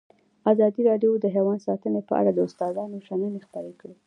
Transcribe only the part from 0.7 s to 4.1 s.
راډیو د حیوان ساتنه په اړه د استادانو شننې خپرې کړي.